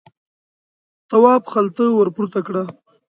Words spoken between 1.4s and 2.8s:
خلته ور پورته کړه.